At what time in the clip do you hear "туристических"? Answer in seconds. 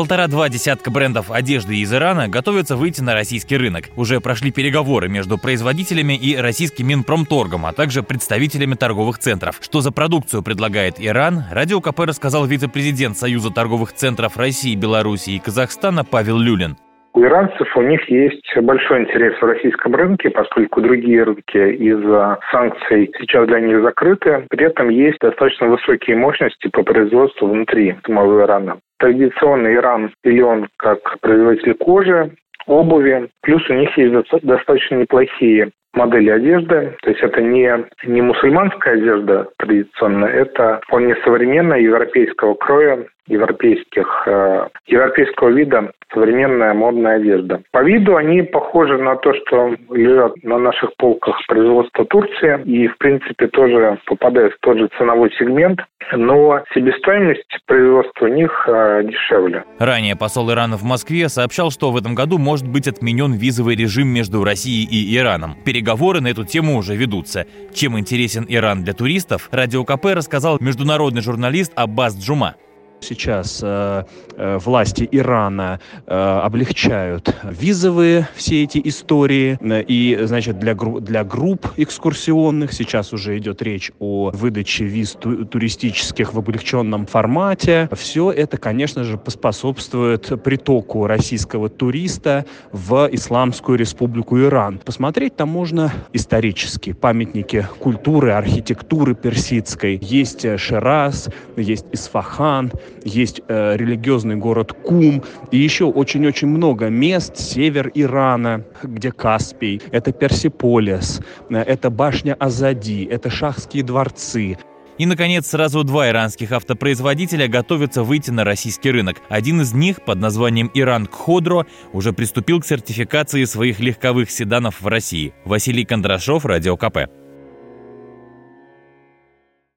85.44-86.34